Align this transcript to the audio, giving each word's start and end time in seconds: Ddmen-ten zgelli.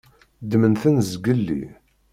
Ddmen-ten 0.43 0.95
zgelli. 1.09 1.63